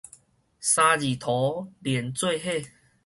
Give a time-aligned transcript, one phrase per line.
[0.03, 0.05] 三字
[1.15, 2.39] 塗連做伙